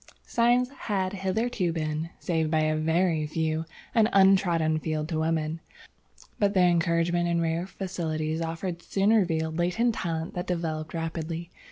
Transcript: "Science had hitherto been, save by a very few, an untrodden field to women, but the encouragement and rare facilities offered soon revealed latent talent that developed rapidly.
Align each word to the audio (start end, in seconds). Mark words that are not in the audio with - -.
"Science 0.25 0.69
had 0.89 1.13
hitherto 1.13 1.71
been, 1.71 2.09
save 2.19 2.49
by 2.49 2.61
a 2.61 2.75
very 2.75 3.27
few, 3.27 3.65
an 3.93 4.09
untrodden 4.13 4.79
field 4.79 5.07
to 5.07 5.19
women, 5.19 5.59
but 6.39 6.55
the 6.55 6.61
encouragement 6.61 7.29
and 7.29 7.39
rare 7.39 7.67
facilities 7.67 8.41
offered 8.41 8.81
soon 8.81 9.11
revealed 9.13 9.59
latent 9.59 9.93
talent 9.93 10.33
that 10.33 10.47
developed 10.47 10.95
rapidly. 10.95 11.51